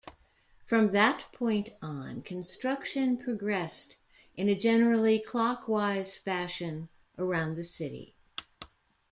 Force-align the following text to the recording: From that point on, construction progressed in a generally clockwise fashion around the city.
From 0.65 0.93
that 0.93 1.27
point 1.31 1.73
on, 1.79 2.23
construction 2.23 3.17
progressed 3.17 3.97
in 4.35 4.49
a 4.49 4.55
generally 4.57 5.19
clockwise 5.19 6.15
fashion 6.17 6.89
around 7.19 7.53
the 7.53 7.63
city. 7.63 8.15